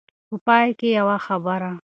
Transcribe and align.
په 0.27 0.35
پای 0.45 0.67
کې 0.79 0.87
يوه 0.97 1.17
خبره. 1.25 1.71